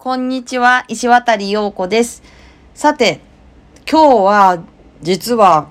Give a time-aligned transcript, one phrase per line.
[0.00, 2.22] こんにちは、石渡陽子です。
[2.72, 3.18] さて、
[3.90, 4.62] 今日は
[5.02, 5.66] 実は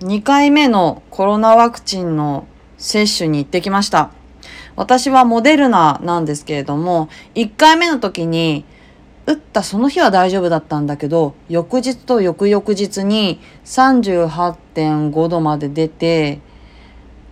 [0.00, 2.46] 2回目のコロナワクチンの
[2.76, 4.10] 接種に行ってきました。
[4.76, 8.66] 私はモデルナなんですけれども、1回目の時に
[9.24, 16.42] 打ったその日は大丈夫だったんだけど、翌日と翌々日に38.5度まで出て、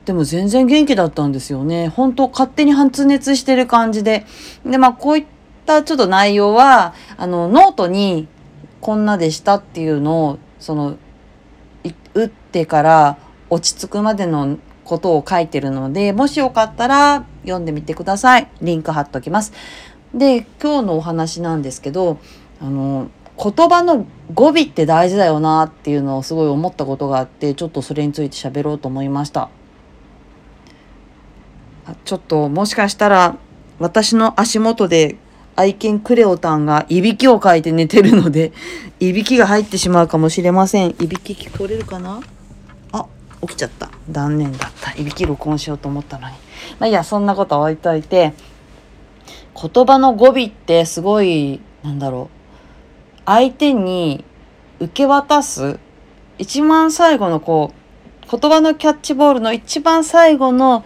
[0.07, 1.89] でも全然元気だったんですよね。
[1.89, 4.25] 本当勝手に発熱してる感じで。
[4.65, 8.29] で、まあこういったちょっと内容は、あの、ノートに
[8.81, 10.97] こんなでしたっていうのを、その、
[12.15, 18.49] 打ってから落ち着くまでのことを書いてるので、もしよかったら読んでみてください。
[18.61, 19.53] リンク貼っときます。
[20.15, 22.19] で、今日のお話なんですけど、
[22.61, 23.09] あの、
[23.43, 29.49] 言葉の語尾って大事だよなっていうのをすごい思ったことがあって、ちょっとそれについて喋ろうと思いました。
[32.05, 33.37] ちょっともしかしたら
[33.79, 35.17] 私の足元で
[35.57, 38.53] 愛犬クレオタンがいびきをかいて寝てるので
[39.01, 40.91] いびきが入ってしまうかもしれません。
[40.91, 42.21] いびき聞こえるかな？
[42.93, 43.07] あ
[43.43, 43.91] 起きちゃった。
[44.09, 44.93] 断念だった。
[44.93, 46.35] いびき録音しようと思ったのに。
[46.79, 48.33] まあいいやそんなことは置いといて
[49.61, 52.43] 言葉の語尾ってすごいなんだろう。
[53.27, 54.25] 相手に
[54.81, 55.79] 受け渡す
[56.39, 60.85] 一番最後のこう言葉のキャッチボールの一番最後の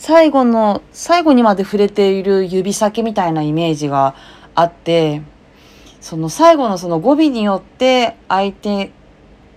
[0.00, 4.14] 最後の最後にまで触れている指先みたいなイメージが
[4.54, 5.20] あって
[6.00, 8.92] その最後のその語尾によって相手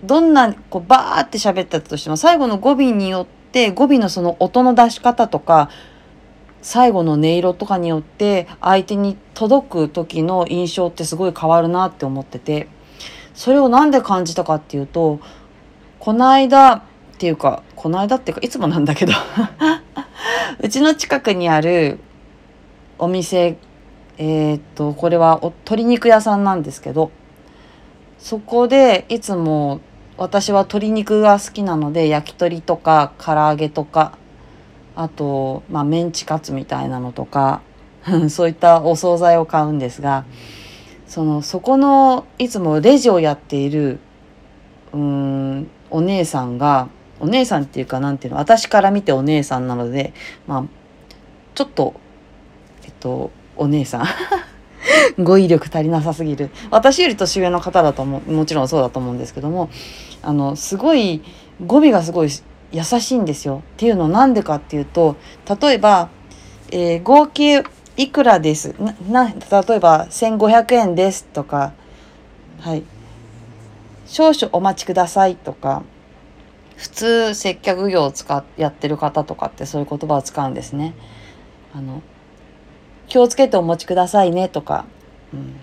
[0.02, 5.70] どんなこうバーって喋ったとしても最後の語尾によって語尾のその音の出し方とか
[6.60, 12.68] 最後の音色とかによって相手に届く時の印象ってすごい変わるなって思ってて
[13.32, 15.20] それをなんで感じたかっていうと
[16.00, 16.82] この間っ
[17.16, 19.14] ていうかこの間っていうかいつもなんだけど。
[20.60, 21.98] うちの近くにある
[22.98, 23.56] お店
[24.16, 27.10] えーっとこれはお鶏肉屋さんなんですけど
[28.18, 29.80] そこでいつも
[30.16, 34.16] 私は鶏肉が好きなので焼き鳥とか唐揚げとか
[34.94, 37.62] あと、まあ、メンチカツみたいなのとか
[38.30, 40.24] そういったお惣菜を買うんですが
[41.06, 43.98] そのそこのいつもレジをやっている
[44.92, 46.88] うんお姉さんが
[47.24, 50.12] お姉さんっていうかなんていうの私から見てお姉さんなので
[50.46, 50.64] まあ
[51.54, 51.94] ちょっと
[52.84, 54.06] えっとお姉さん。
[55.18, 56.50] 語彙力足りなさすぎる。
[56.70, 59.70] 私より年上の方だと思うもちろんそうだと思うんですけども
[60.22, 61.22] あのすごい
[61.64, 62.28] 語尾がすごい
[62.72, 63.62] 優しいんですよ。
[63.74, 65.16] っていうのなんでかっていうと
[65.60, 66.10] 例えば、
[66.70, 67.64] えー合計
[67.96, 68.74] いくらです。
[68.78, 71.72] なな例えば1500円ですとか
[72.60, 72.82] はい。
[74.06, 75.82] 少々お待ちくださいとか
[76.76, 80.94] 普通接客業を使っやってる方とかってそういう言葉を使うんですね。
[81.74, 82.02] あの
[83.08, 84.86] 気をつけてお持ちくださいねとか、
[85.32, 85.56] うん、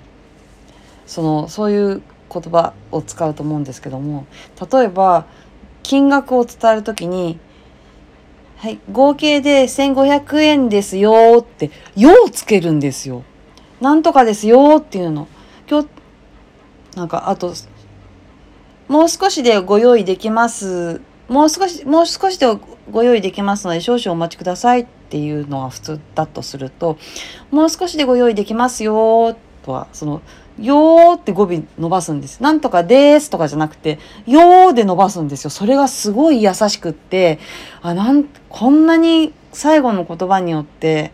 [1.05, 2.01] そのそういう
[2.31, 4.25] 言葉を使うと思うんですけども
[4.72, 5.25] 例えば
[5.83, 7.39] 金額を伝えるときに
[8.57, 13.23] 「はい合計で1500円ですよ」って「よ」をつけるんですよ。
[13.79, 15.28] なんとかですよっていうの。
[15.67, 15.89] 今日
[16.95, 17.53] なんかあと
[18.91, 21.00] もう少しでご用意できます。
[21.29, 22.46] もう少し、もう少しで
[22.91, 26.97] ご用意できますので少々お待ちくださいっていうのが普通だとすると、
[27.52, 30.22] もう少しでご用意できますよとは、その、
[30.59, 32.44] よーって語尾伸ばすんです。
[32.44, 33.97] なんとかですとかじゃなくて、
[34.28, 35.52] よーで伸ばすんですよ。
[35.52, 37.40] それがすごい優しくって、
[37.81, 41.13] あ、なん、こんなに最後の言葉によって、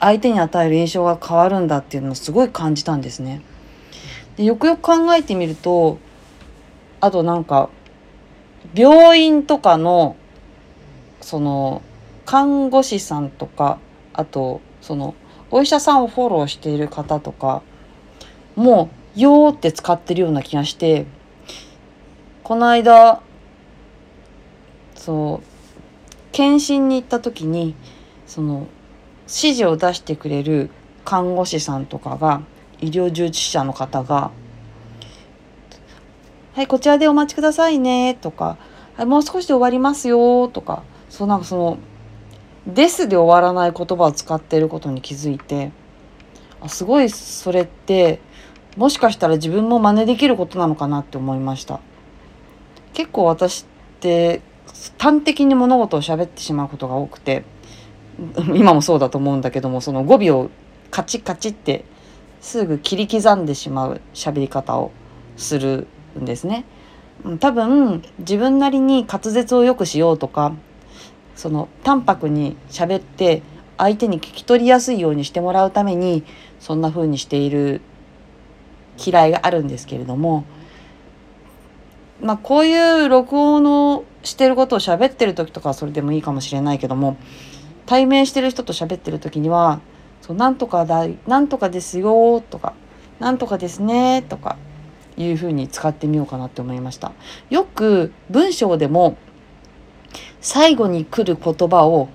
[0.00, 3.42] 相手に与える印象が変わるんだっていうのをすごい感じたんですね。
[4.38, 5.98] でよくよく考えてみると
[7.02, 7.68] あとなんか
[8.74, 10.16] 病院とかの
[11.20, 11.82] その
[12.24, 13.80] 看護師さんとか
[14.12, 15.16] あとその
[15.50, 17.62] お医者さんをフォローしている方とか
[18.54, 21.06] もう「よ」って使ってるような気がして
[22.44, 23.20] この間
[24.94, 25.46] そう
[26.30, 27.74] 検診に行った時に
[28.28, 28.68] その
[29.22, 30.70] 指示を出してくれる
[31.04, 32.42] 看護師さんとかが
[32.80, 34.30] 医療従事者の方が
[36.54, 38.58] 「はいこちらでお待ちくださいね」とか
[38.96, 41.78] 「はいもう少しで終わりますよ」とかそうなんかその
[42.66, 45.70] 「です」で終わらない言葉を使っていることに気づいて
[46.60, 48.20] あすごいそれって
[48.76, 51.80] もしかしたら自分も真似できることなのかなって思いました。
[52.94, 53.66] 結構私っ
[54.00, 54.42] て
[54.98, 57.44] 端的に物事を喋ってしまうことが多くて
[58.54, 60.50] 今もそうだと思うんだけどもその語尾を
[60.90, 61.84] カチカチって
[62.40, 64.90] すぐ切り刻んでしまう喋り方を
[65.36, 65.86] する
[66.20, 66.64] んですね。
[67.38, 70.54] 多分自分なりに滑舌を良くしようとか
[71.36, 73.42] その淡白に喋って
[73.78, 76.24] 相手に聞き取りやすいようにしてもらうために
[76.58, 77.80] そんな風にしている
[79.04, 80.44] 嫌いがあるんですけれども
[82.20, 87.16] まあこういう録音のしてることを喋ってる時とかはそれでもいいかもしれないけども
[87.86, 89.80] 対面してる人と喋ってる時には
[90.22, 92.74] 「そうなんとかだなんとかですよ」とか
[93.18, 94.56] 「なんとかですね」とか
[95.16, 97.12] いうふうに使ってみようかなって思いました。
[97.50, 99.16] よく文章でも
[100.40, 102.08] 最後に来る言葉を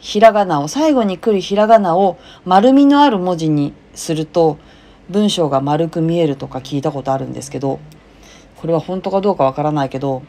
[0.00, 4.58] ひらがなを最後に来るひらがなを丸みのある文字にすると
[5.08, 7.80] 文章が丸く見えるとか聞いたことあるんですけど
[8.56, 10.22] これは本当かどうかわからないけど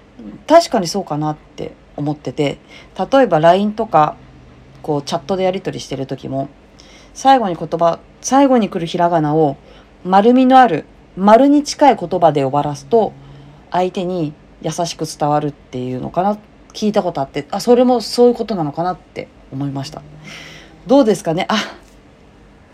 [0.47, 2.59] 確かにそうかなって思ってて
[3.11, 4.15] 例えば LINE とか
[4.81, 6.49] こうチャットでやり取りしてる時も
[7.13, 9.57] 最後に言葉最後に来るひらがなを
[10.03, 10.85] 丸みのある
[11.19, 13.13] 丸に近い言葉で終わらすと
[13.71, 16.37] 相手に優しく伝わるっていうのかな。
[16.73, 20.01] 聞いたことあってあそれもそういうことなのかなって思いました。
[20.87, 21.45] どうですかね？
[21.49, 21.57] あ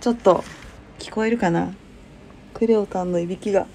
[0.01, 0.43] ちょっと
[0.99, 1.73] 聞こえるかな？
[2.53, 3.67] クレオタンのいびきが。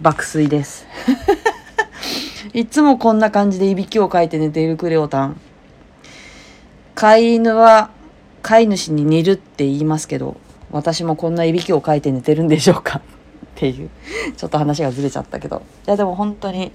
[0.00, 0.86] 爆睡です。
[2.54, 5.40] いつもこんな感じでいびきをかいて寝ているクレオタン。
[6.94, 7.90] 飼い犬は
[8.40, 10.38] 飼い主に似るって言いますけど
[10.70, 12.98] 私もこんないびきをかいて寝てるんでしょうか？
[12.98, 13.02] っ
[13.56, 13.90] ていう
[14.36, 15.62] ちょっと話がずれちゃったけど。
[15.86, 16.72] いやでも本当に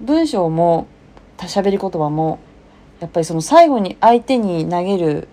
[0.00, 0.86] 文章も
[1.38, 2.38] 喋り言葉も
[3.00, 5.28] やっぱりその最後に相手に投げる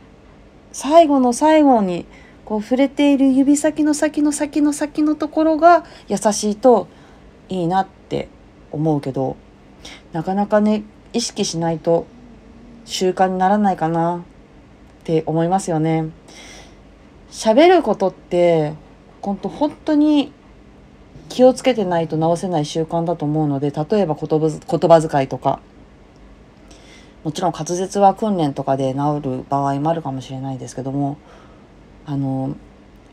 [0.72, 2.08] 最後の最後に
[2.46, 6.88] こう触れている指先の先の先の先のところが優しいと
[7.50, 8.30] いいなって
[8.72, 9.36] 思うけど
[10.14, 10.84] なかなかね
[11.14, 12.06] 意識しないと
[12.86, 16.10] 習慣にならないかなって思いますよね。
[17.32, 18.74] 喋ることって
[19.22, 20.32] 本当本当に
[21.30, 25.60] 気をつけてないと直せない習慣だと思うので例えば言葉言葉遣いとか
[27.24, 31.18] もちろん滑舌は訓練とかで治る場合もあるかもしれないですけども
[32.06, 32.56] あの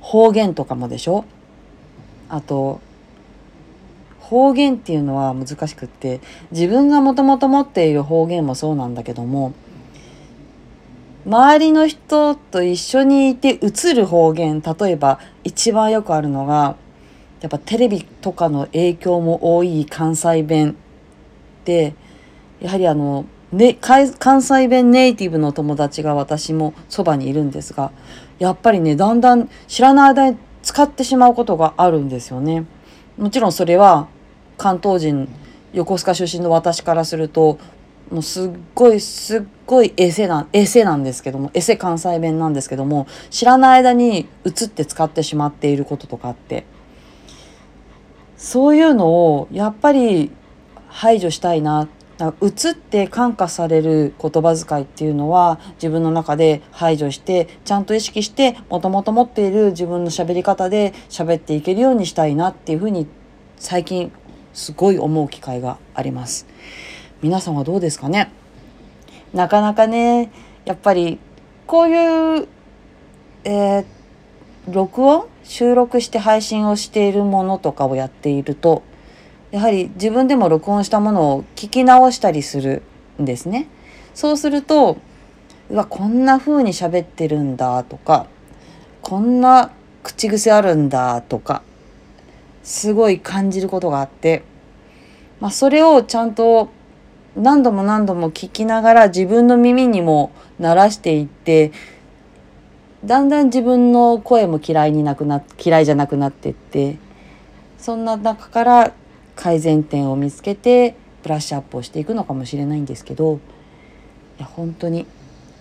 [0.01, 1.25] 方言とかもでしょ？
[2.29, 2.81] あと
[4.21, 9.53] 方言っていうのは難しくって自分がもともと持っている方言もそうなんだけども
[11.27, 16.77] 周りの人と一緒にいて映る方言例えば一番よくあるのが
[17.41, 20.77] やっぱテレビとかの影響も多い関西弁
[21.65, 21.95] で
[22.61, 27.93] やはりあのね、関西弁ネイティブの友達が私もそばにいるんですが
[28.43, 32.65] やっぱりねだんだん知らない間に使ってしまうことがあるんですよね。
[33.17, 34.09] もちろんそれは
[34.59, 35.29] 関東人
[35.73, 37.59] 横須賀出身の私からすると
[38.11, 46.65] もうすっごいすっごいエセなエセなんですけどもエセ関西弁なんですけども知らない間に移って使ってしまっていることとかって
[48.37, 50.33] そういうのをやっぱり
[50.89, 51.87] 排除したいな
[52.41, 63.07] 移って感化される言葉遣いっていうのは自分の中で排除してちゃんと意識してもともと持っている自分の喋り方で喋っていけるようにしたいなっていうふうに
[63.57, 64.13] 最近
[64.53, 66.47] すごい思う機会があります。
[67.23, 68.31] 皆さんはどうですかね？
[69.33, 70.31] なかなかね
[70.65, 71.19] やっぱり
[71.67, 72.49] こういう、
[73.45, 73.85] えー、
[74.69, 75.27] 録音？
[75.45, 78.85] 収録して配信をしているものとかをやっていると
[79.53, 82.83] やはり自分でも録音したものを聞き直したりする
[83.21, 83.69] んですね。
[84.15, 84.97] そうすると
[85.71, 88.27] うわこんな風に喋ってるんだとか
[89.03, 89.71] こんな
[90.03, 91.63] 口癖あるんだとか
[92.63, 94.43] すごい感じることがあって、
[95.41, 96.71] まあ、それをちゃんと
[97.37, 101.73] 何度も何度も聞きながら自分の耳にも慣らしていって
[103.05, 106.99] だんだん自分の声も嫌いになくな嫌いじゃなくなってって
[107.79, 108.93] そんな中から
[109.37, 113.41] 改善点を見つけてブラッシュアップをしていくのかもしれないんですけど
[114.39, 115.07] いや本当に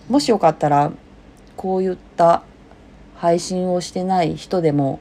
[0.08, 0.92] もしよかったら
[1.56, 2.42] こういった
[3.16, 5.00] 配信をしてない人でも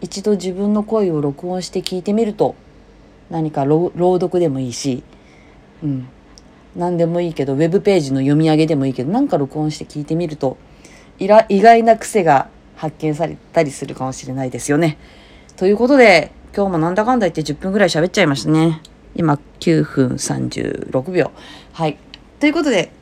[0.00, 2.54] 一度自分の声を録音して聞いてみると
[3.30, 5.02] 何か朗読でもいいし、
[5.82, 6.08] うん、
[6.76, 10.58] 何でもいいけどウェブページの読み上げでもいいけど何か録音して聞いてみると
[11.18, 14.96] 意外な癖が発見されたりするかもしれないですよね。
[15.56, 18.80] ということで今日もなんだかんだ言って10分ぐらい喋っちゃいましたね。
[19.14, 21.30] 今9分36秒。
[21.72, 21.98] はい。
[22.40, 22.92] ということで、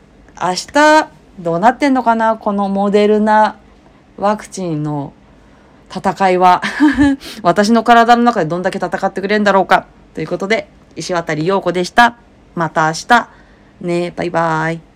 [0.41, 1.09] 明日
[1.41, 2.37] どうなってんのかな？
[2.37, 3.59] このモデルナ
[4.17, 5.13] ワクチンの
[5.91, 6.63] 戦いは
[7.43, 12.17] 私の体の中でどんだけ戦ってくれるんだろうかということで、石渡陽子でした。
[12.55, 13.29] また明日。
[13.81, 14.88] ねバイバイ。